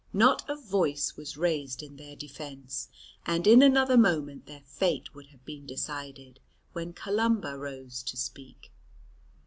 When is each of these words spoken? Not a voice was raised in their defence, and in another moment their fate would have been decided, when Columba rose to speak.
Not 0.13 0.43
a 0.49 0.55
voice 0.55 1.15
was 1.15 1.37
raised 1.37 1.83
in 1.83 1.95
their 1.97 2.15
defence, 2.15 2.87
and 3.23 3.45
in 3.45 3.61
another 3.61 3.97
moment 3.99 4.47
their 4.47 4.63
fate 4.65 5.13
would 5.13 5.27
have 5.27 5.45
been 5.45 5.67
decided, 5.67 6.39
when 6.73 6.91
Columba 6.91 7.55
rose 7.55 8.01
to 8.07 8.17
speak. 8.17 8.71